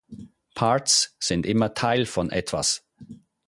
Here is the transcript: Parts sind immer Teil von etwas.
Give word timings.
Parts 0.55 1.15
sind 1.19 1.45
immer 1.45 1.75
Teil 1.75 2.07
von 2.07 2.31
etwas. 2.31 2.83